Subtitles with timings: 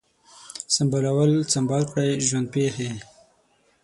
[0.75, 2.89] سمبالول، سمبال کړی، ژوند پیښې